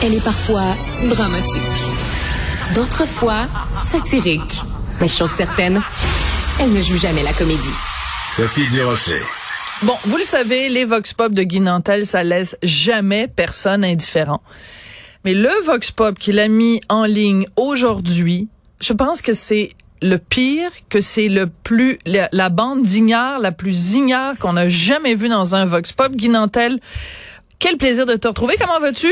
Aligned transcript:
Elle 0.00 0.14
est 0.14 0.22
parfois 0.22 0.76
dramatique. 1.08 1.60
D'autres 2.76 3.04
fois, 3.04 3.48
satirique. 3.76 4.60
Mais 5.00 5.08
chose 5.08 5.30
certaine, 5.30 5.82
elle 6.60 6.72
ne 6.72 6.80
joue 6.80 6.96
jamais 6.96 7.24
la 7.24 7.32
comédie. 7.32 7.74
Sophie 8.28 8.68
Durocher. 8.70 9.20
Bon, 9.82 9.94
vous 10.04 10.16
le 10.16 10.22
savez, 10.22 10.68
les 10.68 10.84
Vox 10.84 11.14
Pop 11.14 11.32
de 11.32 11.42
Guy 11.42 11.58
Nantel, 11.58 12.06
ça 12.06 12.22
laisse 12.22 12.56
jamais 12.62 13.26
personne 13.26 13.84
indifférent. 13.84 14.40
Mais 15.24 15.34
le 15.34 15.50
Vox 15.66 15.90
Pop 15.90 16.16
qu'il 16.16 16.38
a 16.38 16.46
mis 16.46 16.80
en 16.88 17.04
ligne 17.04 17.46
aujourd'hui, 17.56 18.46
je 18.80 18.92
pense 18.92 19.20
que 19.20 19.34
c'est 19.34 19.72
le 20.00 20.18
pire, 20.18 20.70
que 20.90 21.00
c'est 21.00 21.28
le 21.28 21.48
plus 21.48 21.98
la, 22.06 22.48
bande 22.50 22.84
d'ignards 22.84 23.40
la 23.40 23.50
plus 23.50 23.94
ignare 23.94 24.38
qu'on 24.38 24.56
a 24.56 24.68
jamais 24.68 25.16
vue 25.16 25.28
dans 25.28 25.56
un 25.56 25.64
Vox 25.64 25.90
Pop. 25.90 26.12
Guy 26.12 26.28
Nantel, 26.28 26.78
quel 27.58 27.76
plaisir 27.76 28.06
de 28.06 28.16
te 28.16 28.28
retrouver. 28.28 28.54
Comment 28.60 28.80
vas-tu? 28.80 29.08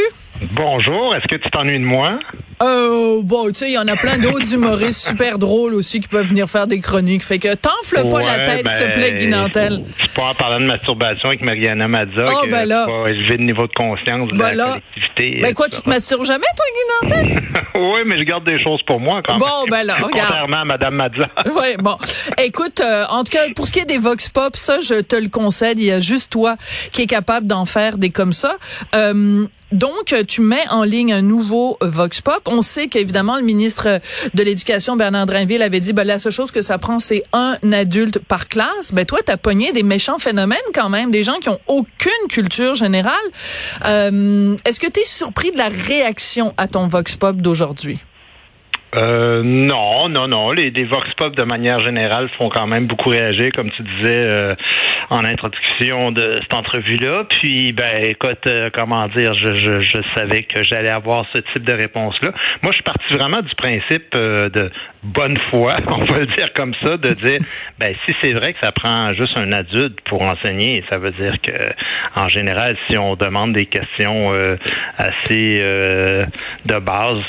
Bonjour. 0.54 1.14
Est-ce 1.16 1.26
que 1.28 1.36
tu 1.42 1.50
t'ennuies 1.50 1.80
de 1.80 1.84
moi? 1.84 2.18
Euh, 2.62 3.20
bon, 3.22 3.48
tu 3.48 3.54
sais, 3.56 3.70
il 3.70 3.74
y 3.74 3.78
en 3.78 3.86
a 3.86 3.96
plein 3.96 4.16
d'autres 4.18 4.54
humoristes 4.54 5.08
super 5.08 5.38
drôles 5.38 5.74
aussi 5.74 6.00
qui 6.00 6.08
peuvent 6.08 6.26
venir 6.26 6.48
faire 6.48 6.66
des 6.66 6.80
chroniques. 6.80 7.22
Fait 7.22 7.38
que 7.38 7.54
t'enfle 7.54 8.08
pas 8.08 8.22
la 8.22 8.38
tête, 8.46 8.66
s'il 8.66 8.78
te 8.78 8.92
plaît, 8.92 9.14
Guy 9.14 9.26
Nantel. 9.26 9.82
Tu 9.98 10.08
pas 10.08 10.30
en 10.30 10.34
parlant 10.34 10.60
de 10.60 10.66
masturbation 10.66 11.28
avec 11.28 11.42
Mariana 11.42 11.86
Mazza, 11.86 12.24
oh, 12.26 12.46
ben 12.50 12.66
là. 12.66 12.86
pas 12.86 13.10
élevé 13.10 13.36
le 13.36 13.44
niveau 13.44 13.66
de 13.66 13.72
conscience 13.74 14.30
de 14.30 14.38
ben 14.38 14.54
la 14.54 14.64
collectivité. 14.64 15.38
Ben 15.42 15.54
quoi, 15.54 15.68
tu 15.68 15.82
te 15.82 15.88
masturbes 15.88 16.24
jamais, 16.24 16.46
toi, 16.56 16.66
Guy 16.72 17.08
Nantel? 17.08 17.42
oui, 17.74 18.00
mais 18.06 18.18
je 18.18 18.24
garde 18.24 18.46
des 18.46 18.62
choses 18.62 18.80
pour 18.86 19.00
moi 19.00 19.20
quand 19.26 19.34
même. 19.34 19.40
Bon, 19.40 19.70
ben 19.70 19.84
là, 19.84 19.96
regarde. 19.96 20.12
Contrairement 20.12 20.60
à 20.60 20.64
Madame 20.64 20.94
Mazza. 20.94 21.28
oui, 21.46 21.76
bon. 21.78 21.98
Écoute, 22.38 22.80
euh, 22.80 23.04
en 23.10 23.22
tout 23.24 23.32
cas, 23.32 23.48
pour 23.54 23.66
ce 23.66 23.72
qui 23.74 23.80
est 23.80 23.86
des 23.86 23.98
Vox 23.98 24.30
Pop, 24.30 24.56
ça, 24.56 24.80
je 24.80 25.00
te 25.00 25.16
le 25.16 25.28
concède, 25.28 25.78
il 25.78 25.84
y 25.84 25.92
a 25.92 26.00
juste 26.00 26.32
toi 26.32 26.56
qui 26.92 27.02
est 27.02 27.06
capable 27.06 27.46
d'en 27.46 27.66
faire 27.66 27.98
des 27.98 28.10
comme 28.10 28.32
ça. 28.32 28.56
Euh, 28.94 29.46
donc, 29.76 30.14
tu 30.26 30.40
mets 30.40 30.66
en 30.70 30.82
ligne 30.82 31.12
un 31.12 31.22
nouveau 31.22 31.76
Vox 31.80 32.20
Pop. 32.20 32.40
On 32.46 32.62
sait 32.62 32.88
qu'évidemment, 32.88 33.36
le 33.36 33.42
ministre 33.42 34.00
de 34.34 34.42
l'Éducation, 34.42 34.96
Bernard 34.96 35.26
Drinville, 35.26 35.62
avait 35.62 35.80
dit, 35.80 35.92
ben, 35.92 36.04
la 36.04 36.18
seule 36.18 36.32
chose 36.32 36.50
que 36.50 36.62
ça 36.62 36.78
prend, 36.78 36.98
c'est 36.98 37.22
un 37.32 37.56
adulte 37.72 38.18
par 38.18 38.48
classe. 38.48 38.92
Ben, 38.92 39.04
toi, 39.04 39.18
t'as 39.24 39.36
pogné 39.36 39.72
des 39.72 39.82
méchants 39.82 40.18
phénomènes 40.18 40.58
quand 40.74 40.88
même, 40.88 41.10
des 41.10 41.24
gens 41.24 41.38
qui 41.40 41.48
ont 41.48 41.60
aucune 41.66 42.12
culture 42.28 42.74
générale. 42.74 43.14
Euh, 43.84 44.56
Est-ce 44.64 44.80
que 44.80 44.90
tu 44.90 45.00
es 45.00 45.04
surpris 45.04 45.52
de 45.52 45.58
la 45.58 45.68
réaction 45.68 46.54
à 46.56 46.68
ton 46.68 46.88
Vox 46.88 47.16
Pop 47.16 47.36
d'aujourd'hui? 47.36 47.98
Euh, 48.96 49.42
non, 49.44 50.08
non, 50.08 50.28
non. 50.28 50.52
Les, 50.52 50.70
les 50.70 50.84
vox 50.84 51.08
pop 51.16 51.36
de 51.36 51.42
manière 51.42 51.78
générale 51.80 52.28
font 52.38 52.48
quand 52.48 52.66
même 52.66 52.86
beaucoup 52.86 53.10
réagir, 53.10 53.50
comme 53.54 53.70
tu 53.70 53.82
disais 53.82 54.16
euh, 54.16 54.50
en 55.10 55.24
introduction 55.24 56.12
de 56.12 56.32
cette 56.34 56.54
entrevue-là. 56.54 57.24
Puis, 57.28 57.72
ben, 57.72 58.04
écoute, 58.04 58.46
euh, 58.46 58.70
comment 58.72 59.06
dire, 59.08 59.34
je, 59.34 59.54
je, 59.54 59.80
je 59.80 59.98
savais 60.14 60.44
que 60.44 60.62
j'allais 60.62 60.90
avoir 60.90 61.26
ce 61.34 61.40
type 61.52 61.64
de 61.64 61.74
réponse-là. 61.74 62.32
Moi, 62.62 62.72
je 62.72 62.76
suis 62.76 62.82
parti 62.82 63.12
vraiment 63.12 63.42
du 63.42 63.54
principe 63.54 64.14
euh, 64.14 64.48
de 64.48 64.70
bonne 65.02 65.36
foi, 65.50 65.76
on 65.88 66.04
va 66.04 66.18
le 66.20 66.26
dire 66.34 66.52
comme 66.54 66.74
ça, 66.82 66.96
de 66.96 67.10
dire, 67.10 67.38
ben, 67.78 67.94
si 68.06 68.14
c'est 68.22 68.32
vrai 68.32 68.54
que 68.54 68.60
ça 68.60 68.72
prend 68.72 69.12
juste 69.14 69.36
un 69.36 69.52
adulte 69.52 70.00
pour 70.08 70.22
enseigner, 70.22 70.82
ça 70.88 70.96
veut 70.96 71.12
dire 71.12 71.34
que, 71.42 71.52
en 72.18 72.28
général, 72.28 72.76
si 72.88 72.96
on 72.96 73.14
demande 73.14 73.52
des 73.52 73.66
questions 73.66 74.24
assez 74.98 75.58
de 76.64 76.78
base 76.78 77.22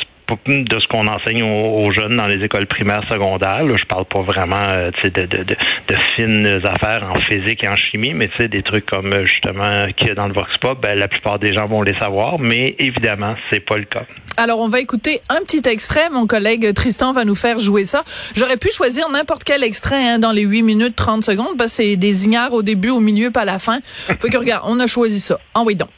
de 0.47 0.79
ce 0.79 0.87
qu'on 0.87 1.07
enseigne 1.07 1.43
aux, 1.43 1.91
jeunes 1.91 2.17
dans 2.17 2.25
les 2.25 2.43
écoles 2.43 2.65
primaires, 2.65 3.03
secondaires. 3.09 3.63
Là, 3.63 3.75
je 3.77 3.85
parle 3.85 4.05
pas 4.05 4.21
vraiment 4.21 4.67
euh, 4.73 4.91
de, 5.03 5.09
de, 5.09 5.25
de, 5.25 5.43
de, 5.43 5.95
fines 6.15 6.61
affaires 6.65 7.09
en 7.09 7.19
physique 7.21 7.63
et 7.63 7.67
en 7.67 7.75
chimie, 7.75 8.13
mais 8.13 8.29
des 8.39 8.61
trucs 8.61 8.85
comme 8.85 9.13
euh, 9.13 9.25
justement 9.25 9.85
qu'il 9.95 10.07
y 10.07 10.11
a 10.11 10.13
dans 10.15 10.27
le 10.27 10.33
Vox 10.33 10.57
Pop, 10.59 10.79
ben, 10.81 10.97
la 10.97 11.07
plupart 11.07 11.39
des 11.39 11.53
gens 11.53 11.67
vont 11.67 11.81
les 11.81 11.97
savoir, 11.99 12.39
mais 12.39 12.75
évidemment, 12.79 13.35
c'est 13.51 13.59
pas 13.59 13.77
le 13.77 13.85
cas. 13.85 14.03
Alors, 14.37 14.59
on 14.59 14.67
va 14.67 14.79
écouter 14.79 15.21
un 15.29 15.41
petit 15.41 15.67
extrait. 15.67 16.09
Mon 16.09 16.27
collègue 16.27 16.73
Tristan 16.73 17.13
va 17.13 17.25
nous 17.25 17.35
faire 17.35 17.59
jouer 17.59 17.85
ça. 17.85 18.03
J'aurais 18.35 18.57
pu 18.57 18.69
choisir 18.71 19.09
n'importe 19.09 19.43
quel 19.43 19.63
extrait 19.63 20.09
hein, 20.09 20.19
dans 20.19 20.31
les 20.31 20.43
8 20.43 20.61
minutes 20.61 20.95
30 20.95 21.23
secondes, 21.23 21.57
parce 21.57 21.77
que 21.77 21.83
c'est 21.83 21.95
des 21.95 22.25
ignares 22.25 22.53
au 22.53 22.63
début, 22.63 22.89
au 22.89 22.99
milieu, 22.99 23.31
pas 23.31 23.41
à 23.41 23.45
la 23.45 23.59
fin. 23.59 23.79
Faut 23.83 24.27
que 24.27 24.37
regarde, 24.37 24.63
on 24.67 24.79
a 24.79 24.87
choisi 24.87 25.19
ça. 25.19 25.39
En 25.53 25.65
oui 25.65 25.75
donc. 25.75 25.89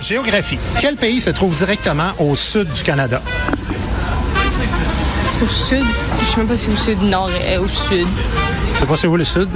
Géographie. 0.00 0.58
Quel 0.80 0.96
pays 0.96 1.20
se 1.20 1.30
trouve 1.30 1.54
directement 1.54 2.12
au 2.18 2.34
sud 2.34 2.72
du 2.72 2.82
Canada? 2.82 3.22
Au 5.42 5.48
sud? 5.48 5.84
Je 6.20 6.24
sais 6.24 6.36
même 6.36 6.46
pas 6.46 6.56
si 6.56 6.68
au 6.68 6.76
sud, 6.76 7.02
nord 7.02 7.30
et 7.48 7.58
au 7.58 7.68
sud. 7.68 8.06
Sais 8.76 8.86
pas 8.86 8.96
c'est 8.96 9.08
où 9.08 9.16
le 9.16 9.24
sud? 9.24 9.48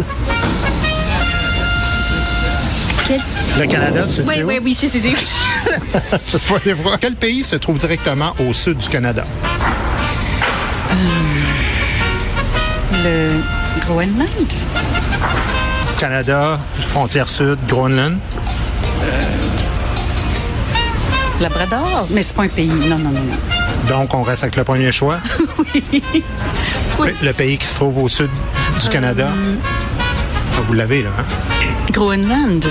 Quel? 3.07 3.21
Le 3.59 3.67
Canada, 3.67 4.03
tu 4.07 4.15
sais 4.15 4.23
oui? 4.27 4.43
Oui, 4.43 4.59
oui, 4.63 4.75
c'est, 4.75 4.89
c'est, 4.89 4.99
c'est. 5.01 5.15
Je 6.27 6.37
sais 6.37 6.47
pas 6.47 6.59
des 6.59 6.75
fois. 6.75 6.99
Quel 7.01 7.15
pays 7.15 7.45
se 7.45 7.55
trouve 7.57 7.79
directement 7.79 8.35
au 8.49 8.53
sud 8.53 8.79
du 8.79 8.89
Canada? 8.89 9.25
Euh, 10.91 10.97
le 13.05 13.81
Groenland? 13.87 14.27
Canada, 16.01 16.59
frontière 16.87 17.29
sud, 17.29 17.59
Groenland. 17.69 18.19
Euh, 19.05 19.23
Labrador? 21.41 22.09
Mais 22.11 22.25
c'est 22.25 22.35
pas 22.35 22.43
un 22.43 22.49
pays. 22.49 22.67
Non, 22.67 22.99
non, 22.99 23.11
non, 23.11 23.21
non. 23.21 23.37
Donc, 23.89 24.15
on 24.15 24.23
reste 24.23 24.43
avec 24.43 24.57
le 24.57 24.65
premier 24.65 24.91
choix? 24.91 25.19
oui. 26.99 27.15
Le 27.23 27.33
pays 27.33 27.59
qui 27.59 27.67
se 27.67 27.75
trouve 27.75 27.99
au 28.03 28.09
sud 28.09 28.31
du 28.81 28.89
Canada. 28.89 29.29
Euh... 29.29 29.55
Vous 30.63 30.73
l'avez, 30.73 31.03
là, 31.03 31.11
hein? 31.19 31.25
Groenland. 31.93 32.65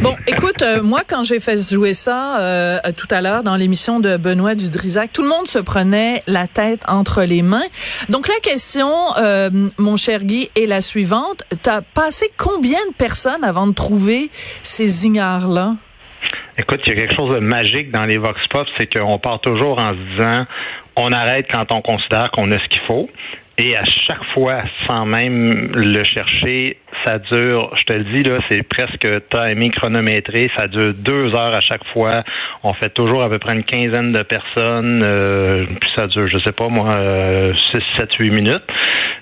Bon, 0.00 0.16
écoute, 0.26 0.62
euh, 0.62 0.82
moi, 0.82 1.00
quand 1.06 1.22
j'ai 1.24 1.40
fait 1.40 1.60
jouer 1.62 1.92
ça 1.92 2.40
euh, 2.40 2.78
tout 2.96 3.06
à 3.10 3.20
l'heure 3.20 3.42
dans 3.42 3.56
l'émission 3.56 4.00
de 4.00 4.16
Benoît 4.16 4.54
Dudrisac, 4.54 5.12
tout 5.12 5.22
le 5.22 5.28
monde 5.28 5.46
se 5.46 5.58
prenait 5.58 6.22
la 6.26 6.46
tête 6.46 6.80
entre 6.88 7.22
les 7.22 7.42
mains. 7.42 7.66
Donc, 8.08 8.26
la 8.26 8.40
question, 8.42 8.90
euh, 9.18 9.50
mon 9.78 9.96
cher 9.96 10.24
Guy, 10.24 10.50
est 10.56 10.66
la 10.66 10.80
suivante. 10.80 11.44
T'as 11.62 11.82
passé 11.82 12.30
combien 12.38 12.78
de 12.88 12.94
personnes 12.94 13.44
avant 13.44 13.66
de 13.66 13.74
trouver 13.74 14.30
ces 14.62 15.06
ignares-là? 15.06 15.76
Écoute, 16.58 16.80
il 16.86 16.90
y 16.90 16.92
a 16.92 16.96
quelque 16.96 17.14
chose 17.14 17.30
de 17.30 17.40
magique 17.40 17.90
dans 17.90 18.02
les 18.02 18.18
Vox 18.18 18.38
Pop, 18.48 18.66
c'est 18.78 18.86
qu'on 18.86 19.18
part 19.18 19.40
toujours 19.40 19.78
en 19.80 19.92
se 19.92 19.98
disant 20.16 20.46
on 20.96 21.12
arrête 21.12 21.46
quand 21.50 21.72
on 21.72 21.80
considère 21.82 22.30
qu'on 22.30 22.50
a 22.52 22.58
ce 22.58 22.68
qu'il 22.68 22.82
faut. 22.86 23.08
Et 23.58 23.76
à 23.76 23.84
chaque 23.84 24.24
fois, 24.32 24.56
sans 24.88 25.04
même 25.04 25.70
le 25.74 26.02
chercher, 26.02 26.78
ça 27.04 27.18
dure, 27.18 27.70
je 27.76 27.84
te 27.84 27.92
le 27.92 28.04
dis, 28.04 28.22
là, 28.22 28.38
c'est 28.50 28.62
presque 28.62 29.06
timing 29.30 29.70
chronométré. 29.70 30.50
Ça 30.56 30.66
dure 30.66 30.94
deux 30.94 31.34
heures 31.36 31.54
à 31.54 31.60
chaque 31.60 31.84
fois. 31.92 32.22
On 32.62 32.72
fait 32.72 32.88
toujours 32.88 33.22
à 33.22 33.28
peu 33.28 33.38
près 33.38 33.54
une 33.54 33.64
quinzaine 33.64 34.12
de 34.12 34.22
personnes. 34.22 35.02
Euh, 35.06 35.66
puis 35.78 35.90
ça 35.94 36.06
dure, 36.06 36.26
je 36.28 36.38
sais 36.38 36.52
pas 36.52 36.68
moi, 36.68 36.90
euh, 36.92 37.52
6, 37.72 37.80
7, 37.98 38.14
8 38.18 38.30
minutes. 38.30 38.64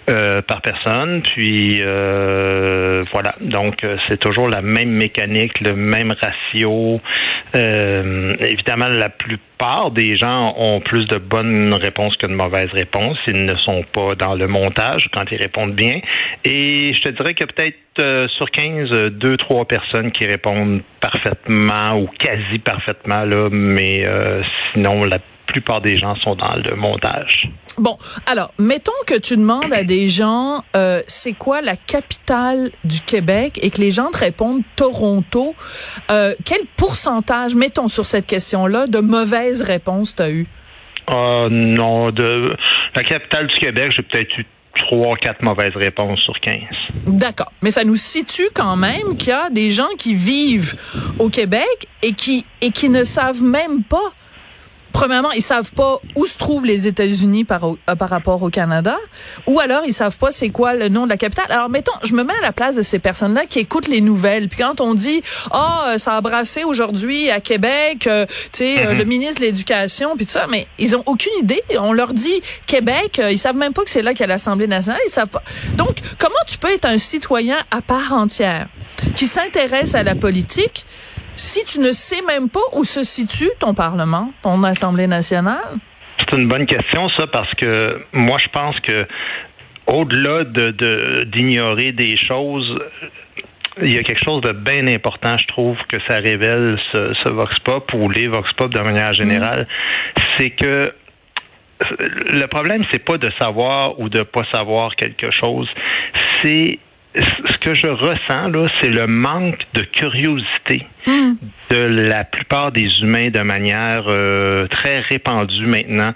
Euh, 0.08 0.40
par 0.40 0.62
personne. 0.62 1.20
Puis 1.20 1.80
euh, 1.82 3.02
voilà, 3.12 3.34
donc 3.42 3.84
euh, 3.84 3.98
c'est 4.08 4.18
toujours 4.18 4.48
la 4.48 4.62
même 4.62 4.88
mécanique, 4.88 5.60
le 5.60 5.74
même 5.74 6.14
ratio. 6.18 6.98
Euh, 7.54 8.32
évidemment, 8.40 8.88
la 8.88 9.10
plupart 9.10 9.90
des 9.90 10.16
gens 10.16 10.54
ont 10.56 10.80
plus 10.80 11.04
de 11.06 11.18
bonnes 11.18 11.74
réponses 11.74 12.16
que 12.16 12.26
de 12.26 12.32
mauvaises 12.32 12.72
réponses. 12.72 13.18
Ils 13.26 13.44
ne 13.44 13.54
sont 13.56 13.84
pas 13.92 14.14
dans 14.14 14.34
le 14.34 14.46
montage 14.46 15.10
quand 15.12 15.24
ils 15.30 15.36
répondent 15.36 15.74
bien. 15.74 16.00
Et 16.42 16.94
je 16.94 17.02
te 17.02 17.10
dirais 17.10 17.34
que 17.34 17.44
peut-être 17.44 18.28
sur 18.38 18.50
15, 18.50 19.10
deux, 19.10 19.36
trois 19.36 19.66
personnes 19.66 20.10
qui 20.10 20.24
répondent 20.24 20.80
parfaitement 21.00 22.00
ou 22.00 22.08
quasi 22.18 22.58
parfaitement, 22.60 23.24
là, 23.24 23.48
mais 23.50 24.06
sinon 24.72 25.04
la 25.04 25.18
plupart 25.48 25.80
des 25.80 25.96
gens 25.96 26.14
sont 26.16 26.36
dans 26.36 26.54
le 26.54 26.76
montage. 26.76 27.50
Bon, 27.78 27.96
alors, 28.26 28.52
mettons 28.58 28.92
que 29.06 29.18
tu 29.18 29.36
demandes 29.36 29.72
à 29.72 29.84
des 29.84 30.08
gens, 30.08 30.62
euh, 30.76 31.00
c'est 31.06 31.32
quoi 31.32 31.60
la 31.60 31.76
capitale 31.76 32.70
du 32.84 33.00
Québec 33.00 33.58
et 33.62 33.70
que 33.70 33.80
les 33.80 33.90
gens 33.90 34.10
te 34.10 34.18
répondent 34.18 34.62
Toronto. 34.76 35.54
Euh, 36.10 36.34
quel 36.44 36.60
pourcentage, 36.76 37.54
mettons 37.54 37.88
sur 37.88 38.04
cette 38.04 38.26
question-là, 38.26 38.86
de 38.86 38.98
mauvaises 38.98 39.62
réponses 39.62 40.16
tu 40.16 40.22
as 40.22 40.30
eu? 40.30 40.46
Euh, 41.10 41.48
non, 41.50 42.10
de 42.10 42.56
la 42.94 43.04
capitale 43.04 43.46
du 43.46 43.58
Québec, 43.58 43.92
j'ai 43.92 44.02
peut-être 44.02 44.38
eu 44.38 44.46
trois, 44.76 45.16
quatre 45.16 45.42
mauvaises 45.42 45.74
réponses 45.74 46.20
sur 46.20 46.38
15. 46.40 46.60
D'accord. 47.06 47.52
Mais 47.62 47.70
ça 47.70 47.84
nous 47.84 47.96
situe 47.96 48.48
quand 48.54 48.76
même 48.76 49.16
qu'il 49.16 49.30
y 49.30 49.32
a 49.32 49.50
des 49.50 49.70
gens 49.70 49.88
qui 49.98 50.14
vivent 50.14 50.74
au 51.18 51.28
Québec 51.28 51.86
et 52.02 52.12
qui, 52.12 52.44
et 52.60 52.70
qui 52.70 52.88
ne 52.88 53.04
savent 53.04 53.42
même 53.42 53.82
pas 53.82 54.12
premièrement, 54.98 55.30
ils 55.30 55.42
savent 55.42 55.72
pas 55.74 56.00
où 56.16 56.26
se 56.26 56.36
trouvent 56.36 56.66
les 56.66 56.88
États-Unis 56.88 57.44
par, 57.44 57.64
euh, 57.68 57.94
par 57.96 58.10
rapport 58.10 58.42
au 58.42 58.50
Canada, 58.50 58.96
ou 59.46 59.60
alors 59.60 59.82
ils 59.86 59.92
savent 59.92 60.18
pas 60.18 60.32
c'est 60.32 60.48
quoi 60.48 60.74
le 60.74 60.88
nom 60.88 61.04
de 61.04 61.10
la 61.10 61.16
capitale. 61.16 61.46
Alors 61.50 61.68
mettons, 61.68 61.92
je 62.02 62.14
me 62.14 62.24
mets 62.24 62.34
à 62.34 62.42
la 62.42 62.50
place 62.50 62.74
de 62.74 62.82
ces 62.82 62.98
personnes-là 62.98 63.46
qui 63.46 63.60
écoutent 63.60 63.86
les 63.86 64.00
nouvelles. 64.00 64.48
Puis 64.48 64.58
quand 64.58 64.80
on 64.80 64.94
dit 64.94 65.22
ah 65.52 65.92
oh, 65.94 65.98
ça 65.98 66.16
a 66.16 66.20
brassé 66.20 66.64
aujourd'hui 66.64 67.30
à 67.30 67.40
Québec, 67.40 68.08
euh, 68.08 68.26
tu 68.26 68.64
sais 68.64 68.74
mm-hmm. 68.74 68.98
le 68.98 69.04
ministre 69.04 69.40
de 69.40 69.46
l'Éducation 69.46 70.16
puis 70.16 70.26
tout 70.26 70.32
ça, 70.32 70.48
mais 70.50 70.66
ils 70.80 70.96
ont 70.96 71.04
aucune 71.06 71.34
idée. 71.38 71.62
On 71.78 71.92
leur 71.92 72.12
dit 72.12 72.42
Québec, 72.66 73.22
ils 73.30 73.38
savent 73.38 73.56
même 73.56 73.74
pas 73.74 73.84
que 73.84 73.90
c'est 73.90 74.02
là 74.02 74.10
qu'il 74.10 74.22
y 74.22 74.24
a 74.24 74.26
l'Assemblée 74.26 74.66
nationale. 74.66 75.00
Ils 75.06 75.10
savent 75.10 75.28
pas. 75.28 75.44
Donc 75.76 75.98
comment 76.18 76.34
tu 76.48 76.58
peux 76.58 76.72
être 76.72 76.86
un 76.86 76.98
citoyen 76.98 77.58
à 77.70 77.82
part 77.82 78.12
entière 78.12 78.66
qui 79.14 79.28
s'intéresse 79.28 79.94
à 79.94 80.02
la 80.02 80.16
politique? 80.16 80.84
Si 81.38 81.64
tu 81.64 81.78
ne 81.80 81.92
sais 81.92 82.22
même 82.26 82.48
pas 82.48 82.60
où 82.74 82.84
se 82.84 83.02
situe 83.02 83.50
ton 83.60 83.72
Parlement, 83.74 84.32
ton 84.42 84.62
Assemblée 84.64 85.06
nationale? 85.06 85.78
C'est 86.18 86.36
une 86.36 86.48
bonne 86.48 86.66
question, 86.66 87.08
ça, 87.16 87.26
parce 87.28 87.52
que 87.54 88.02
moi, 88.12 88.38
je 88.42 88.48
pense 88.48 88.78
que 88.80 89.06
au-delà 89.86 90.44
de 90.44 91.24
d'ignorer 91.24 91.92
des 91.92 92.16
choses, 92.16 92.78
il 93.80 93.94
y 93.94 93.98
a 93.98 94.02
quelque 94.02 94.24
chose 94.24 94.42
de 94.42 94.52
bien 94.52 94.86
important, 94.88 95.36
je 95.36 95.46
trouve, 95.46 95.76
que 95.88 95.96
ça 96.08 96.16
révèle 96.16 96.78
ce, 96.92 97.14
ce 97.22 97.28
Vox 97.28 97.58
Pop 97.60 97.92
ou 97.94 98.10
les 98.10 98.26
Vox 98.26 98.52
Pop 98.54 98.74
de 98.74 98.80
manière 98.80 99.12
générale, 99.12 99.66
c'est 100.36 100.50
que 100.50 100.92
le 102.32 102.46
problème, 102.46 102.84
c'est 102.90 103.04
pas 103.04 103.18
de 103.18 103.30
savoir 103.40 103.98
ou 104.00 104.08
de 104.08 104.22
pas 104.22 104.42
savoir 104.52 104.96
quelque 104.96 105.30
chose, 105.30 105.68
c'est 106.42 106.80
ce 107.14 107.58
que 107.58 107.74
je 107.74 107.86
ressens 107.86 108.48
là, 108.48 108.68
c'est 108.80 108.90
le 108.90 109.06
manque 109.06 109.60
de 109.74 109.80
curiosité 109.82 110.86
Hmm. 111.06 111.36
de 111.70 111.78
la 111.78 112.24
plupart 112.24 112.70
des 112.70 112.86
humains 113.00 113.30
de 113.30 113.40
manière 113.40 114.04
euh, 114.08 114.66
très 114.68 115.00
répandue 115.00 115.64
maintenant 115.64 116.12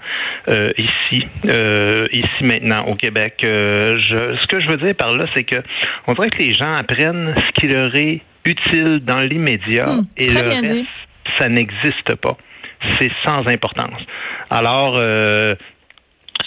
euh, 0.49 0.71
ici, 0.77 1.25
euh, 1.49 2.05
ici 2.11 2.43
maintenant 2.43 2.81
au 2.85 2.93
Québec. 2.93 3.37
je, 3.41 4.37
ce 4.39 4.45
que 4.45 4.59
je 4.61 4.67
veux 4.67 4.77
dire 4.77 4.93
par 4.93 5.15
là, 5.15 5.25
c'est 5.33 5.43
que 5.45 5.55
on 6.07 6.13
dirait 6.13 6.29
que 6.29 6.37
les 6.37 6.53
gens 6.53 6.75
apprennent 6.75 7.33
ce 7.35 7.59
qui 7.59 7.67
leur 7.69 7.95
est 7.95 8.21
utile 8.45 8.99
dans 9.03 9.17
l'immédiat 9.23 9.87
Hmm, 9.87 10.03
et 10.15 10.27
très 10.27 10.43
le 10.43 10.49
reste, 10.49 10.73
dit. 10.73 10.87
ça 11.39 11.49
n'existe 11.49 12.15
pas. 12.21 12.37
C'est 12.99 13.11
sans 13.25 13.47
importance. 13.47 13.99
Alors, 14.51 15.01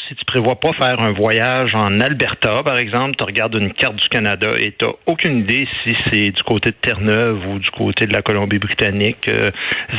si 0.08 0.14
tu 0.14 0.25
prévois 0.25 0.56
pas 0.56 0.73
faire 0.73 1.00
un 1.00 1.12
voyage 1.12 1.75
en 1.75 2.00
Alberta, 2.00 2.62
par 2.64 2.79
exemple, 2.79 3.17
tu 3.17 3.25
regardes 3.25 3.55
une 3.55 3.73
carte 3.73 3.97
du 3.97 4.08
Canada 4.08 4.50
et 4.58 4.73
tu 4.79 4.87
aucune 5.06 5.41
idée 5.41 5.67
si 5.85 5.97
c'est 6.06 6.31
du 6.31 6.43
côté 6.44 6.70
de 6.70 6.76
Terre-Neuve 6.81 7.47
ou 7.49 7.58
du 7.58 7.70
côté 7.70 8.06
de 8.06 8.12
la 8.12 8.23
Colombie-Britannique. 8.23 9.29
Euh, 9.29 9.50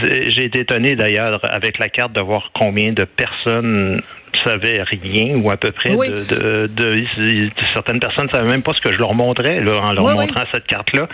J'ai 0.03 0.45
été 0.45 0.61
étonné 0.61 0.95
d'ailleurs 0.95 1.39
avec 1.43 1.77
la 1.79 1.89
carte 1.89 2.13
de 2.13 2.21
voir 2.21 2.51
combien 2.53 2.93
de 2.93 3.03
personnes 3.03 4.01
savaient 4.43 4.81
rien 4.83 5.35
ou 5.37 5.49
à 5.51 5.57
peu 5.57 5.71
près 5.71 5.93
Oui. 5.95 6.09
de, 6.09 6.15
de, 6.15 6.67
de- 6.67 6.95
de- 6.97 7.49
certaines 7.73 7.99
personnes 7.99 8.25
ne 8.25 8.31
savaient 8.31 8.49
même 8.49 8.63
pas 8.63 8.73
ce 8.73 8.81
que 8.81 8.91
je 8.91 8.99
leur 8.99 9.13
montrais 9.13 9.59
là, 9.61 9.79
en 9.81 9.93
leur 9.93 10.03
Oui, 10.05 10.13
oui. 10.15 10.21
montrant 10.25 10.43
cette 10.53 10.65
carte-là. 10.67 11.07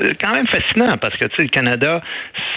C'est 0.00 0.20
quand 0.22 0.34
même 0.34 0.46
fascinant 0.46 0.96
parce 0.98 1.16
que 1.16 1.26
tu 1.26 1.36
sais, 1.36 1.42
le 1.42 1.48
Canada, 1.48 2.00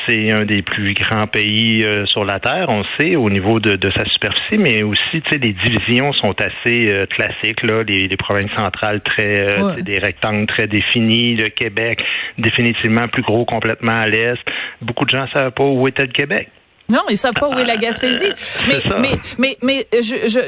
c'est 0.08 0.32
un 0.32 0.46
des 0.46 0.62
plus 0.62 0.94
grands 0.94 1.28
pays 1.28 1.84
euh, 1.84 2.06
sur 2.06 2.26
la 2.26 2.40
Terre, 2.40 2.66
on 2.70 2.80
le 2.80 2.86
sait, 3.00 3.16
au 3.16 3.30
niveau 3.30 3.60
de, 3.60 3.76
de 3.76 3.92
sa 3.92 4.06
superficie, 4.06 4.58
mais 4.58 4.84
aussi, 4.84 5.22
tu 5.22 5.32
sais, 5.32 5.38
les 5.38 5.54
divisions 5.54 6.12
sont 6.14 6.36
assez 6.42 6.92
euh, 6.92 7.06
classiques, 7.08 7.64
là, 7.64 7.84
les, 7.84 8.08
les 8.08 8.18
provinces 8.18 8.52
centrales 8.52 9.02
très, 9.02 9.40
euh, 9.60 9.82
des 9.82 10.00
rectangles 10.00 10.46
très 10.48 10.68
définis, 10.68 11.36
le 11.36 11.50
Québec 11.50 12.04
définitivement 12.38 13.08
plus 13.08 13.22
gros 13.24 13.46
complètement 13.46 13.94
à 13.96 14.08
l'est. 14.08 14.38
Beaucoup 14.82 15.06
de 15.06 15.10
gens 15.12 15.24
ne 15.24 15.30
savent 15.30 15.52
pas 15.52 15.64
où 15.66 15.88
était 15.88 16.04
le 16.04 16.12
Québec. 16.12 16.50
Non, 16.94 17.02
ils 17.10 17.18
savent 17.18 17.34
pas 17.34 17.50
où 17.50 17.58
est 17.60 17.66
la 17.66 17.78
Gaspésie. 17.78 18.32
Mais, 18.68 18.82
mais, 19.00 19.20
mais, 19.38 19.58
mais, 19.62 19.88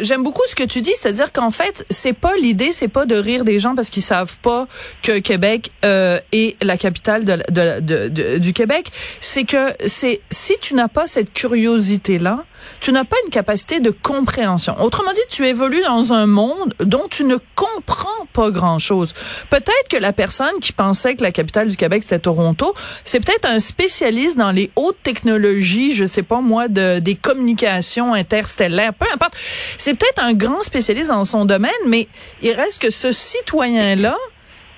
j'aime 0.01 0.23
beaucoup 0.23 0.41
ce 0.47 0.55
que 0.55 0.63
tu 0.63 0.79
dis, 0.81 0.93
c'est-à-dire 0.95 1.31
qu'en 1.33 1.51
fait, 1.51 1.85
c'est 1.89 2.13
pas 2.13 2.35
l'idée, 2.37 2.71
c'est 2.71 2.87
pas 2.87 3.05
de 3.05 3.15
rire 3.15 3.43
des 3.43 3.59
gens 3.59 3.75
parce 3.75 3.89
qu'ils 3.89 4.03
savent 4.03 4.37
pas 4.39 4.67
que 5.03 5.19
Québec 5.19 5.71
euh, 5.83 6.19
est 6.31 6.55
la 6.63 6.77
capitale 6.77 7.25
de, 7.25 7.37
de- 7.51 7.79
de- 7.81 8.07
de- 8.09 8.37
du 8.37 8.53
Québec. 8.53 8.91
C'est 9.19 9.43
que 9.43 9.73
c'est 9.85 10.21
si 10.29 10.53
tu 10.61 10.75
n'as 10.75 10.87
pas 10.87 11.07
cette 11.07 11.33
curiosité 11.33 12.19
là, 12.19 12.45
tu 12.79 12.91
n'as 12.91 13.03
pas 13.03 13.17
une 13.25 13.31
capacité 13.31 13.79
de 13.79 13.89
compréhension. 13.91 14.75
Autrement 14.81 15.13
dit, 15.13 15.21
tu 15.29 15.45
évolues 15.45 15.81
dans 15.83 16.13
un 16.13 16.25
monde 16.25 16.73
dont 16.79 17.07
tu 17.09 17.23
ne 17.25 17.37
comprends 17.55 17.94
pas 18.25 18.51
grand-chose. 18.51 19.13
Peut-être 19.49 19.87
que 19.89 19.97
la 19.97 20.13
personne 20.13 20.59
qui 20.61 20.71
pensait 20.71 21.15
que 21.15 21.23
la 21.23 21.31
capitale 21.31 21.67
du 21.67 21.77
Québec 21.77 22.03
c'était 22.03 22.19
Toronto, 22.19 22.73
c'est 23.03 23.19
peut-être 23.19 23.47
un 23.49 23.59
spécialiste 23.59 24.37
dans 24.37 24.51
les 24.51 24.71
hautes 24.75 25.01
technologies, 25.03 25.93
je 25.93 26.05
sais 26.05 26.23
pas 26.23 26.41
moi, 26.41 26.67
de 26.67 26.99
des 26.99 27.15
communications 27.15 28.13
interstellaires, 28.13 28.93
peu 28.93 29.07
importe. 29.13 29.35
C'est 29.77 29.93
peut-être 29.93 30.23
un 30.23 30.33
grand 30.33 30.61
spécialiste 30.61 31.09
dans 31.09 31.25
son 31.25 31.45
domaine, 31.45 31.71
mais 31.87 32.07
il 32.41 32.51
reste 32.51 32.81
que 32.81 32.89
ce 32.89 33.11
citoyen-là, 33.11 34.15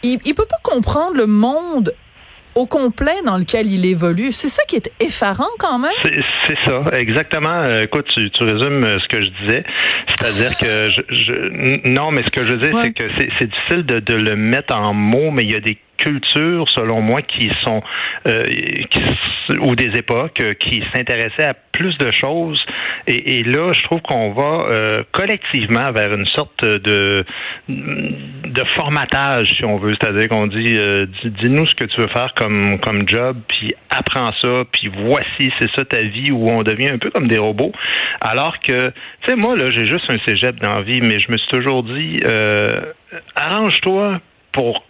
il, 0.04 0.20
il 0.26 0.36
peut 0.36 0.46
pas 0.46 0.60
comprendre 0.64 1.16
le 1.16 1.28
monde 1.28 1.94
au 2.57 2.65
complet 2.65 3.15
dans 3.25 3.38
lequel 3.38 3.71
il 3.71 3.86
évolue. 3.86 4.31
C'est 4.31 4.50
ça 4.50 4.63
qui 4.68 4.75
est 4.75 4.92
effarant 5.00 5.48
quand 5.59 5.80
même. 5.80 5.92
C'est 6.04 6.57
ça, 6.68 6.81
exactement. 6.98 7.50
Euh, 7.63 7.83
écoute, 7.83 8.07
tu, 8.15 8.30
tu 8.31 8.44
résumes 8.44 8.83
euh, 8.83 8.98
ce 9.00 9.07
que 9.07 9.21
je 9.21 9.30
disais. 9.42 9.63
C'est-à-dire 10.19 10.57
que 10.57 10.89
je, 10.89 11.01
je 11.15 11.33
n- 11.33 11.81
non, 11.86 12.12
mais 12.12 12.24
ce 12.24 12.30
que 12.30 12.44
je 12.44 12.54
Ouais. 12.57 12.71
c'est 12.83 12.92
que 12.94 13.04
c'est 13.18 13.30
c'est 13.39 13.50
difficile 13.50 13.86
de, 13.86 14.00
de 14.00 14.13
le 14.15 14.36
mettre 14.36 14.74
en 14.75 14.94
mots, 14.94 15.30
mais 15.31 15.44
il 15.44 15.51
y 15.51 15.56
a 15.56 15.59
des 15.59 15.77
cultures, 15.98 16.70
selon 16.70 17.02
moi, 17.02 17.22
qui 17.22 17.50
sont 17.64 17.82
euh, 18.28 18.44
ou 19.62 19.76
des 19.76 19.98
époques 19.98 20.40
euh, 20.42 20.54
qui 20.54 20.84
s'intéressaient 20.94 21.46
à 21.46 21.54
plus 21.54 21.98
de 21.98 22.12
choses. 22.12 22.64
Et, 23.08 23.44
là, 23.44 23.72
je 23.72 23.82
trouve 23.84 24.02
qu'on 24.02 24.34
va 24.34 24.66
euh, 24.70 25.04
collectivement 25.14 25.92
vers 25.92 26.14
une 26.14 26.26
sorte 26.26 26.66
de 26.66 27.24
de 27.70 28.64
formatage, 28.76 29.54
si 29.54 29.64
on 29.64 29.78
veut. 29.78 29.94
C'est-à-dire 30.00 30.28
qu'on 30.30 30.48
dit, 30.48 30.78
dis- 30.78 31.32
dis-nous 31.44 31.68
ce 31.68 31.76
que 31.76 31.86
tu 31.86 32.02
veux 32.02 32.08
faire 32.08 32.34
comme 32.36 32.80
comme 32.80 33.08
job, 33.08 33.38
puis 33.48 33.74
apprends 33.90 34.34
ça, 34.42 34.64
puis 34.72 34.90
voici, 35.04 35.52
c'est 35.60 35.70
ça 35.76 35.86
ta 35.86 36.02
vie, 36.02 36.32
où 36.32 36.50
on 36.50 36.64
devient 36.64 36.90
un 36.90 36.98
peu 36.98 37.10
comme 37.12 37.28
des 37.28 37.38
robots. 37.38 37.72
Alors 38.20 38.60
que, 38.60 38.90
tu 39.22 39.32
sais, 39.32 39.36
moi 39.36 39.56
là, 39.56 39.70
j'ai 39.72 39.88
juste 39.88 40.10
un 40.10 40.18
cégep 40.26 40.60
dans 40.60 40.76
la 40.76 40.82
vie, 40.82 41.00
mais 41.02 41.20
je 41.20 41.32
me 41.32 41.38
suis 41.38 41.50
toujours 41.50 41.84
dit, 41.84 42.18
arrange-toi 43.36 44.20
pour 44.52 44.84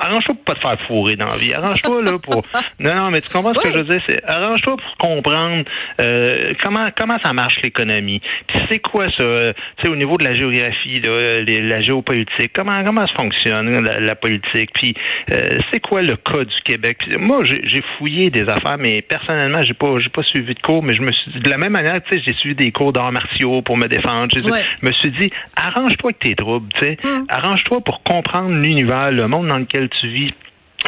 Arrange-toi 0.00 0.34
pour 0.34 0.44
pas 0.44 0.54
te 0.54 0.60
faire 0.60 0.86
fourrer 0.86 1.16
dans 1.16 1.26
la 1.26 1.36
vie. 1.36 1.52
Arrange-toi 1.54 2.02
là 2.02 2.18
pour. 2.22 2.42
Non, 2.80 2.94
non, 2.94 3.10
mais 3.10 3.20
tu 3.20 3.28
comprends 3.30 3.54
ce 3.54 3.60
que 3.62 3.72
je 3.72 3.78
veux 3.78 3.84
dire, 3.84 4.00
c'est 4.08 4.22
arrange-toi 4.24 4.76
pour 4.76 4.96
comprendre 5.08 5.64
euh, 6.00 6.52
comment 6.62 6.88
comment 6.96 7.18
ça 7.22 7.32
marche 7.32 7.56
l'économie. 7.62 8.20
Puis 8.46 8.60
c'est 8.70 8.78
quoi 8.78 9.06
ça, 9.16 9.22
euh, 9.22 9.52
tu 9.78 9.84
sais, 9.86 9.88
au 9.92 9.96
niveau 9.96 10.16
de 10.16 10.24
la 10.24 10.34
géographie, 10.36 11.00
là, 11.00 11.40
les- 11.40 11.60
la 11.60 11.80
géopolitique, 11.80 12.52
comment 12.54 12.84
comment 12.84 13.06
ça 13.06 13.14
fonctionne 13.18 13.84
la, 13.84 13.98
la 14.00 14.14
politique? 14.14 14.70
Puis 14.74 14.94
euh, 15.32 15.58
c'est 15.72 15.80
quoi 15.80 16.02
le 16.02 16.16
cas 16.16 16.44
du 16.44 16.54
Québec? 16.64 16.98
Puis 17.00 17.16
moi, 17.16 17.42
j'ai 17.44 17.82
fouillé 17.98 18.30
des 18.30 18.48
affaires, 18.48 18.76
mais 18.78 19.02
personnellement, 19.02 19.62
j'ai 19.62 19.74
pas 19.74 19.98
j'ai 19.98 20.08
pas 20.10 20.22
suivi 20.22 20.54
de 20.54 20.60
cours, 20.60 20.82
mais 20.82 20.94
je 20.94 21.02
me 21.02 21.10
suis 21.12 21.32
dit, 21.32 21.40
de 21.40 21.50
la 21.50 21.58
même 21.58 21.72
manière, 21.72 22.00
tu 22.02 22.16
sais, 22.18 22.22
j'ai 22.26 22.34
suivi 22.34 22.54
des 22.54 22.70
cours 22.70 22.92
d'arts 22.92 23.12
martiaux 23.12 23.62
pour 23.62 23.76
me 23.76 23.86
défendre. 23.88 24.28
Je 24.36 24.86
me 24.86 24.92
suis 24.92 25.10
dit, 25.10 25.30
arrange-toi 25.56 26.10
avec 26.10 26.18
tes 26.20 26.34
troubles, 26.36 26.68
tu 26.78 26.86
sais, 26.86 26.98
Hmm. 27.04 27.24
arrange-toi 27.28 27.80
pour 27.80 28.02
comprendre 28.02 28.50
l'univers, 28.54 29.10
le 29.10 29.26
monde 29.28 29.48
dans 29.48 29.58
lequel 29.58 29.77
tu 29.86 30.08
vis. 30.08 30.34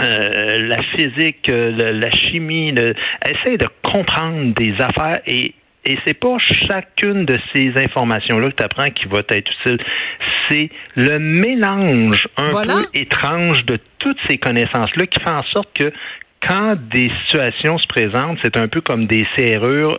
euh, 0.01 0.69
la 0.69 0.81
physique, 0.83 1.49
euh, 1.49 1.73
le- 1.73 1.99
la 1.99 2.11
chimie, 2.13 2.71
le, 2.71 2.95
essaye 3.29 3.59
de 3.59 3.67
comprendre 3.83 4.55
des 4.55 4.73
affaires 4.81 5.21
et 5.27 5.55
et 5.85 5.99
c'est 6.05 6.15
pas 6.15 6.37
chacune 6.39 7.25
de 7.25 7.39
ces 7.55 7.73
informations-là 7.77 8.51
que 8.51 8.57
tu 8.57 8.63
apprends 8.65 8.91
qui 8.91 9.07
va 9.07 9.23
t'être 9.23 9.51
utile. 9.65 9.79
C'est 10.49 10.69
le 10.95 11.19
mélange 11.19 12.29
un 12.37 12.51
Voilà. 12.51 12.75
peu 12.75 12.85
étrange 12.95 13.65
de 13.65 13.79
toutes 13.99 14.19
ces 14.29 14.37
connaissances-là 14.39 15.07
qui 15.07 15.19
fait 15.21 15.31
en 15.31 15.43
sorte 15.45 15.71
que 15.77 15.91
quand 16.47 16.77
des 16.93 17.11
situations 17.25 17.79
se 17.79 17.87
présentent, 17.87 18.39
c'est 18.45 18.57
un 18.59 18.69
peu 18.69 18.83
comme 18.83 19.07
des 19.07 19.27
serrures 19.37 19.99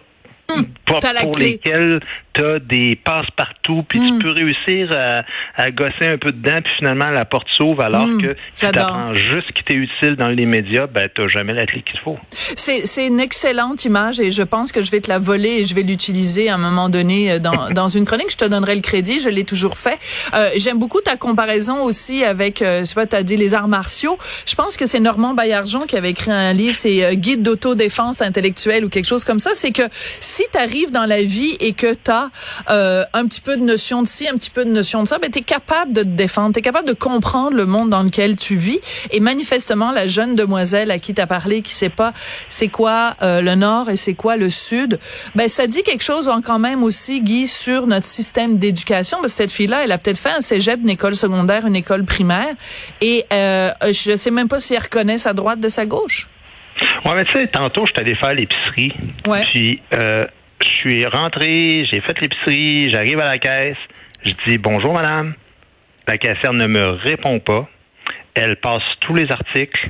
pour, 0.86 1.00
t'as 1.00 1.14
la 1.14 1.22
pour 1.22 1.32
clé. 1.34 1.52
lesquelles 1.52 2.00
tu 2.34 2.46
as 2.46 2.60
des 2.60 2.96
passe-partout, 2.96 3.84
puis 3.88 4.00
Mm. 4.00 4.18
tu 4.18 4.24
peux 4.24 4.32
réussir 4.32 4.92
à, 4.94 5.24
à 5.62 5.72
gosser 5.72 6.06
un 6.08 6.18
peu 6.18 6.32
dedans, 6.32 6.62
puis 6.64 6.72
finalement 6.78 7.10
la 7.10 7.26
porte 7.26 7.48
s'ouvre, 7.58 7.82
alors 7.84 8.08
Mm, 8.08 8.22
que 8.22 8.36
si 8.56 8.60
tu 8.60 8.66
apprends 8.66 9.14
juste 9.14 9.48
ce 9.48 9.54
qui 9.54 9.64
t'est 9.64 9.74
utile 9.74 10.16
dans 10.16 10.30
les 10.30 10.46
médias, 10.46 10.88
ben 10.88 11.10
tu 11.14 11.28
jamais 11.30 11.54
la 11.54 11.66
clé 11.66 11.82
qu'il 11.84 12.00
faut. 12.00 12.18
C'est, 12.32 13.06
une 13.06 13.20
excellente 13.20 13.84
image 13.86 14.20
et 14.20 14.32
je 14.32 14.44
pense 14.44 14.72
que 14.72 14.82
je 14.82 14.92
vais 14.92 15.00
te 15.02 15.10
la 15.10 15.20
voler 15.20 15.50
et 15.62 15.66
je 15.66 15.74
vais 15.76 15.82
l'utiliser 15.84 16.50
à 16.50 16.56
un 16.56 16.58
moment 16.58 16.88
donné 16.90 17.32
euh, 17.34 17.40
dans, 17.40 17.70
dans 17.72 17.88
une 17.90 18.06
chronique. 18.06 18.32
Je 18.32 18.38
te 18.38 18.46
donnerai 18.46 18.76
le 18.76 18.82
crédit, 18.82 19.20
je 19.20 19.30
l'ai 19.30 19.44
toujours 19.44 19.78
fait. 19.78 19.98
Euh, 20.34 20.50
j'aime 20.58 20.78
beaucoup 20.80 21.02
ta 21.02 21.18
comparaison 21.18 21.82
aussi 21.84 22.24
avec, 22.24 22.62
euh, 22.62 22.82
je 22.82 22.86
sais 22.86 22.96
pas, 22.96 23.08
tu 23.08 23.16
as 23.16 23.24
dit 23.24 23.38
les 23.38 23.54
arts 23.54 23.68
martiaux. 23.68 24.18
Je 24.48 24.56
pense 24.56 24.78
que 24.78 24.86
c'est 24.86 25.00
Normand 25.00 25.34
Baillargeon 25.34 25.82
qui 25.82 25.98
avait 25.98 26.12
écrit 26.12 26.32
un 26.32 26.54
livre, 26.54 26.76
c'est 26.76 27.04
euh, 27.06 27.14
Guide 27.14 27.42
d'autodéfense 27.42 28.22
intellectuelle 28.22 28.86
ou 28.86 28.90
quelque 28.90 29.08
chose 29.08 29.24
comme 29.24 29.40
ça. 29.40 29.52
C'est 29.54 29.72
que 29.72 29.84
si 30.20 30.41
tu 30.52 30.58
arrives 30.58 30.92
dans 30.92 31.06
la 31.06 31.24
vie 31.24 31.58
et 31.60 31.74
que 31.74 31.94
tu 31.94 32.12
as 32.12 32.30
un 32.68 33.26
petit 33.26 33.42
peu 33.42 33.58
de 33.58 33.64
notion 33.64 34.02
de 34.02 34.08
ci, 34.08 34.28
un 34.28 34.34
petit 34.34 34.50
peu 34.50 34.66
de 34.66 34.72
notion 34.72 35.04
de 35.04 35.08
ça, 35.08 35.20
ben 35.20 35.30
tu 35.30 35.40
es 35.40 35.42
capable 35.42 35.94
de 35.94 36.04
te 36.04 36.08
défendre, 36.08 36.54
tu 36.54 36.60
es 36.60 36.62
capable 36.62 36.88
de 36.88 36.94
comprendre 36.94 37.56
le 37.56 37.66
monde 37.66 37.90
dans 37.90 38.04
lequel 38.04 38.36
tu 38.36 38.56
vis. 38.56 38.80
Et 39.12 39.20
manifestement, 39.20 39.92
la 39.92 40.08
jeune 40.08 40.36
demoiselle 40.36 40.92
à 40.92 41.00
qui 41.00 41.14
tu 41.14 41.22
as 41.22 41.28
parlé, 41.28 41.62
qui 41.62 41.74
sait 41.74 41.90
pas 41.90 42.14
c'est 42.50 42.68
quoi 42.68 43.16
euh, 43.22 43.42
le 43.42 43.56
nord 43.56 43.90
et 43.90 43.96
c'est 43.96 44.14
quoi 44.14 44.38
le 44.38 44.50
sud, 44.50 45.00
ben 45.36 45.48
ça 45.48 45.68
dit 45.68 45.84
quelque 45.84 46.04
chose 46.04 46.28
hein, 46.28 46.42
quand 46.44 46.60
même 46.60 46.84
aussi, 46.84 47.22
Guy, 47.22 47.48
sur 47.48 47.88
notre 47.88 48.06
système 48.06 48.58
d'éducation. 48.58 49.18
Parce 49.22 49.34
que 49.34 49.38
cette 49.38 49.52
fille-là, 49.52 49.84
elle 49.84 49.92
a 49.92 49.98
peut-être 49.98 50.20
fait 50.20 50.32
un 50.32 50.42
cégep, 50.42 50.80
une 50.82 50.90
école 50.90 51.16
secondaire, 51.16 51.66
une 51.66 51.76
école 51.76 52.04
primaire, 52.06 52.54
et 53.02 53.26
euh, 53.34 53.72
je 53.84 54.16
sais 54.16 54.32
même 54.32 54.48
pas 54.48 54.60
si 54.60 54.74
elle 54.74 54.84
reconnaît 54.84 55.18
sa 55.18 55.34
droite 55.34 55.60
de 55.60 55.70
sa 55.70 55.86
gauche. 55.86 56.31
Ouais, 57.06 57.16
mais 57.16 57.26
tu 57.26 57.32
sais, 57.34 57.48
tantôt, 57.48 57.86
je 57.86 57.92
suis 57.92 58.02
allé 58.02 58.16
faire 58.16 58.34
l'épicerie. 58.34 58.94
Ouais. 59.28 59.44
Puis, 59.52 59.82
euh, 59.94 60.24
je 60.62 60.68
suis 60.68 61.06
rentré, 61.06 61.86
j'ai 61.92 62.02
fait 62.02 62.20
l'épicerie, 62.22 62.90
j'arrive 62.90 63.20
à 63.20 63.26
la 63.26 63.40
caisse, 63.40 63.78
je 64.24 64.34
dis 64.48 64.58
bonjour 64.58 64.94
madame. 64.94 65.34
La 66.08 66.18
caissière 66.18 66.54
ne 66.54 66.66
me 66.66 66.82
répond 66.82 67.40
pas. 67.40 67.68
Elle 68.34 68.56
passe 68.58 68.84
tous 69.00 69.14
les 69.16 69.32
articles 69.32 69.90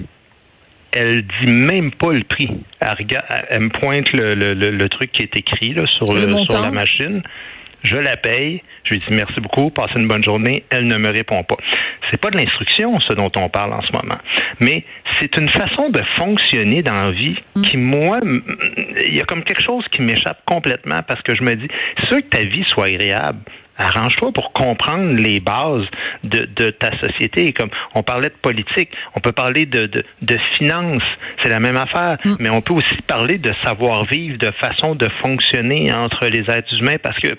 elle 0.92 1.26
dit 1.26 1.52
même 1.52 1.92
pas 1.92 2.12
le 2.12 2.24
prix. 2.24 2.50
Elle, 2.80 2.96
regarde, 2.98 3.26
elle 3.50 3.62
me 3.62 3.70
pointe 3.70 4.12
le, 4.14 4.36
le, 4.36 4.54
le, 4.54 4.90
truc 4.90 5.12
qui 5.12 5.24
est 5.24 5.36
écrit 5.38 5.74
là, 5.74 5.86
sur, 5.88 6.14
le, 6.14 6.30
sur 6.30 6.62
la 6.62 6.72
machine. 6.72 7.22
Je 7.84 7.98
la 7.98 8.18
paye. 8.18 8.62
Je 8.84 8.92
lui 8.92 9.00
dis 9.00 9.08
merci 9.12 9.40
beaucoup, 9.42 9.70
passez 9.70 9.94
une 9.96 10.08
bonne 10.08 10.24
journée. 10.24 10.64
Elle 10.70 10.88
ne 10.88 10.98
me 10.98 11.10
répond 11.10 11.44
pas. 11.44 11.58
C'est 12.10 12.18
pas 12.18 12.30
de 12.30 12.38
l'instruction, 12.38 13.00
ce 13.00 13.14
dont 13.14 13.32
on 13.38 13.50
parle 13.50 13.74
en 13.74 13.82
ce 13.82 13.92
moment. 13.94 14.20
Mais 14.60 14.84
c'est 15.20 15.36
une 15.38 15.50
façon 15.50 15.90
de 15.90 16.02
fonctionner 16.18 16.84
dans 16.84 16.94
la 16.94 17.12
vie 17.12 17.38
mm. 17.56 17.62
qui, 17.64 17.78
moi, 17.78 18.20
il 19.08 19.16
y 19.16 19.22
a 19.22 19.26
comme 19.26 19.44
quelque 19.44 19.64
chose 19.64 19.86
qui 19.92 20.02
m'échappe 20.02 20.42
complètement 20.46 21.00
parce 21.08 21.22
que 21.22 21.36
je 21.36 21.44
me 21.44 21.56
dis, 21.56 21.68
c'est 22.10 22.22
que 22.22 22.28
ta 22.28 22.44
vie 22.44 22.64
soit 22.68 22.88
agréable. 22.88 23.40
Arrange-toi 23.78 24.32
pour 24.32 24.54
comprendre 24.54 25.14
les 25.14 25.40
bases 25.40 25.88
de, 26.24 26.48
de, 26.56 26.70
ta 26.70 26.92
société. 27.00 27.52
Comme 27.52 27.70
on 27.96 28.04
parlait 28.04 28.30
de 28.30 28.36
politique, 28.36 28.90
on 29.16 29.22
peut 29.22 29.32
parler 29.32 29.66
de, 29.66 29.88
de, 29.88 30.04
de 30.22 30.38
finances, 30.58 31.02
c'est 31.42 31.50
la 31.50 31.60
même 31.60 31.78
affaire, 31.78 32.18
mm. 32.24 32.36
mais 32.40 32.50
on 32.50 32.62
peut 32.62 32.74
aussi 32.74 33.02
parler 33.08 33.40
de 33.40 33.52
savoir-vivre, 33.64 34.38
de 34.38 34.52
façon 34.60 34.94
de 34.94 35.08
fonctionner 35.24 35.92
entre 35.94 36.28
les 36.28 36.42
êtres 36.50 36.74
humains 36.80 36.98
parce 37.02 37.18
que 37.20 37.36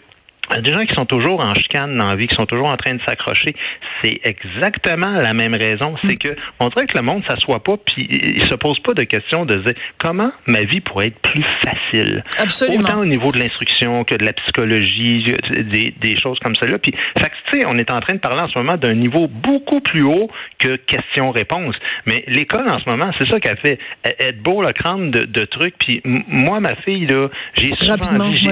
des 0.60 0.72
gens 0.72 0.84
qui 0.84 0.94
sont 0.94 1.06
toujours 1.06 1.40
en 1.40 1.54
chicane 1.54 1.96
dans 1.96 2.08
la 2.08 2.16
vie, 2.16 2.26
qui 2.26 2.34
sont 2.34 2.46
toujours 2.46 2.68
en 2.68 2.76
train 2.76 2.94
de 2.94 3.00
s'accrocher, 3.06 3.54
c'est 4.02 4.20
exactement 4.24 5.12
la 5.12 5.32
même 5.32 5.54
raison. 5.54 5.94
C'est 6.02 6.14
mm. 6.14 6.18
que 6.18 6.36
on 6.60 6.68
dirait 6.68 6.86
que 6.86 6.96
le 6.96 7.02
monde 7.02 7.22
s'assoit 7.26 7.62
pas 7.62 7.76
puis 7.76 8.06
il 8.10 8.42
se 8.42 8.54
pose 8.54 8.78
pas 8.80 8.92
de 8.94 9.04
questions 9.04 9.44
de 9.44 9.56
dire 9.56 9.74
comment 9.98 10.32
ma 10.46 10.62
vie 10.62 10.80
pourrait 10.80 11.08
être 11.08 11.20
plus 11.20 11.44
facile? 11.64 12.24
Absolument. 12.38 12.84
Autant 12.84 13.00
au 13.00 13.06
niveau 13.06 13.30
de 13.32 13.38
l'instruction 13.38 14.04
que 14.04 14.14
de 14.14 14.24
la 14.24 14.32
psychologie, 14.32 15.34
des, 15.50 15.94
des 16.00 16.18
choses 16.18 16.38
comme 16.40 16.54
là. 16.60 16.78
Puis, 16.78 16.94
fait 17.18 17.32
tu 17.50 17.60
sais, 17.60 17.66
on 17.66 17.76
est 17.78 17.90
en 17.90 18.00
train 18.00 18.14
de 18.14 18.20
parler 18.20 18.40
en 18.40 18.48
ce 18.48 18.58
moment 18.58 18.76
d'un 18.76 18.94
niveau 18.94 19.28
beaucoup 19.28 19.80
plus 19.80 20.02
haut 20.02 20.30
que 20.58 20.76
questions-réponses. 20.76 21.76
Mais 22.06 22.24
l'école 22.26 22.68
en 22.68 22.78
ce 22.78 22.88
moment, 22.88 23.10
c'est 23.18 23.28
ça 23.28 23.40
qu'elle 23.40 23.58
fait. 23.58 23.78
Elle, 24.02 24.36
beau 24.40 24.62
le 24.62 24.72
crâne 24.72 25.10
de, 25.10 25.24
de 25.24 25.44
trucs. 25.44 25.76
Puis 25.78 26.00
moi, 26.04 26.60
ma 26.60 26.76
fille 26.76 27.06
là, 27.06 27.28
j'ai 27.54 27.68
souvent 27.70 28.30
dit, 28.30 28.48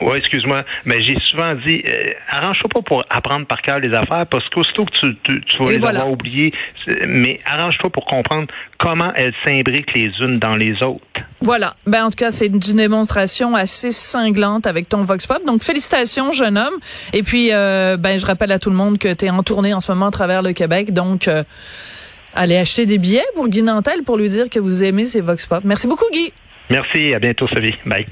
ouais, 0.00 0.18
excuse-moi, 0.18 0.64
mais 0.86 1.02
j'ai 1.02 1.16
souvent 1.32 1.54
dit, 1.66 1.82
euh, 1.86 2.06
arrange-toi 2.30 2.68
pas 2.68 2.82
pour 2.82 3.04
apprendre 3.10 3.46
par 3.46 3.60
cœur 3.62 3.80
les 3.80 3.92
affaires, 3.92 4.26
parce 4.30 4.48
qu'aussitôt 4.50 4.84
que 4.84 4.92
tu, 4.92 5.16
tu, 5.24 5.40
tu 5.40 5.58
vas 5.58 5.72
les 5.72 5.84
avoir 5.84 6.10
oubliées, 6.10 6.52
mais 7.08 7.40
arrange-toi 7.46 7.90
pour 7.90 8.04
comprendre 8.04 8.46
comment 8.78 9.12
elles 9.14 9.34
s'imbriquent 9.44 9.92
les 9.94 10.10
unes 10.20 10.38
dans 10.38 10.56
les 10.56 10.80
autres. 10.82 11.04
Voilà. 11.40 11.74
Ben, 11.86 12.04
en 12.04 12.10
tout 12.10 12.16
cas, 12.16 12.30
c'est 12.30 12.46
une 12.46 12.58
démonstration 12.58 13.54
assez 13.54 13.90
cinglante 13.90 14.66
avec 14.66 14.88
ton 14.88 15.02
Vox 15.02 15.26
Pop. 15.26 15.44
Donc, 15.44 15.62
félicitations, 15.62 16.32
jeune 16.32 16.56
homme. 16.58 16.74
Et 17.12 17.22
puis, 17.22 17.48
euh, 17.52 17.96
ben, 17.96 18.18
je 18.18 18.26
rappelle 18.26 18.52
à 18.52 18.58
tout 18.58 18.70
le 18.70 18.76
monde 18.76 18.98
que 18.98 19.12
tu 19.12 19.24
es 19.24 19.30
en 19.30 19.42
tournée 19.42 19.74
en 19.74 19.80
ce 19.80 19.90
moment 19.90 20.06
à 20.06 20.10
travers 20.10 20.42
le 20.42 20.52
Québec. 20.52 20.92
Donc, 20.92 21.26
euh, 21.26 21.42
allez 22.34 22.56
acheter 22.56 22.86
des 22.86 22.98
billets 22.98 23.24
pour 23.34 23.48
Guy 23.48 23.62
Nantel 23.62 24.02
pour 24.04 24.16
lui 24.16 24.28
dire 24.28 24.48
que 24.50 24.60
vous 24.60 24.84
aimez 24.84 25.06
ses 25.06 25.20
Vox 25.20 25.46
Pop. 25.46 25.62
Merci 25.64 25.86
beaucoup, 25.86 26.06
Guy. 26.12 26.32
Merci. 26.70 27.14
À 27.14 27.18
bientôt, 27.18 27.48
Sophie. 27.48 27.74
Bye. 27.86 28.06